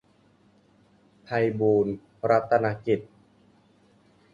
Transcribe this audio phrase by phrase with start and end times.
[1.23, 1.27] ไพ
[1.59, 1.93] บูลย์
[2.29, 2.99] รัตนกิจ